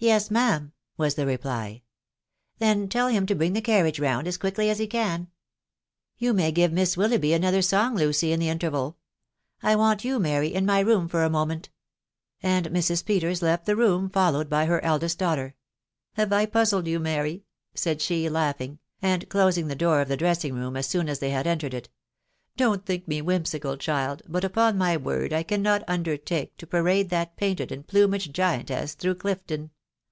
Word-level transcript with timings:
"Yes, 0.10 0.30
ma'am," 0.30 0.72
was 0.96 1.14
the 1.14 1.26
reply." 1.26 1.82
Then 2.58 2.88
tell 2.88 3.08
him 3.08 3.26
to 3.26 3.34
bring 3.34 3.52
die 3.52 3.60
carriage 3.60 4.00
round 4.00 4.26
as 4.26 4.38
quickly 4.38 4.70
as 4.70 4.78
he 4.78 4.86
can.... 4.86 5.28
You 6.16 6.32
may 6.32 6.52
give 6.52 6.72
Miss 6.72 6.96
Willoughby 6.96 7.34
another 7.34 7.60
song, 7.60 7.96
Lucy, 7.96 8.32
in 8.32 8.40
the 8.40 8.48
interval. 8.48 8.96
I 9.62 9.76
want 9.76 10.02
you, 10.02 10.18
Mary, 10.18 10.54
in 10.54 10.64
my 10.64 10.80
room 10.80 11.06
for 11.06 11.22
a 11.22 11.28
moment".... 11.28 11.68
And 12.42 12.70
Mrs. 12.70 13.04
Peters 13.04 13.42
left 13.42 13.66
the 13.66 13.76
room 13.76 14.08
followed 14.08 14.48
by 14.48 14.64
her 14.64 14.82
eldest 14.82 15.18
daughter. 15.18 15.54
"Have 16.14 16.32
I 16.32 16.46
puzzled 16.46 16.86
you, 16.86 16.98
Mary 16.98 17.34
V 17.34 17.42
said. 17.74 17.98
*\&e, 17.98 18.26
\ro^Jnm%, 18.26 18.78
sxid 19.02 19.28
closing 19.28 19.66
the 19.68 19.74
door 19.76 20.00
of 20.00 20.08
the 20.08 20.16
dressing 20.16 20.54
room 20.54 20.78
as 20.78 20.86
soon 20.86 21.10
as 21.10 21.18
ttie^ 21.18 21.20
^*& 21.20 21.20
THE 21.20 21.26
WIDOW 21.26 21.42
BARNABY. 21.42 21.42
129 21.44 21.48
entered 21.48 21.74
it...." 21.74 21.90
Don't 22.56 22.86
think 22.86 23.06
me 23.06 23.20
whimsical, 23.20 23.76
child, 23.76 24.22
but 24.26 24.44
upon 24.44 24.78
my 24.78 24.96
word 24.96 25.34
I 25.34 25.42
cannot 25.42 25.84
undertake 25.86 26.56
to 26.56 26.66
parade 26.66 27.10
that 27.10 27.36
painted 27.36 27.70
and 27.70 27.86
plumaged 27.86 28.32
giantess 28.34 28.94
through 28.94 29.16
Clifton. 29.16 29.68